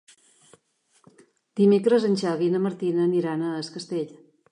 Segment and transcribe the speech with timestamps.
[1.61, 4.11] Dimecres en Xavi i na Martina aniran a Es Castell.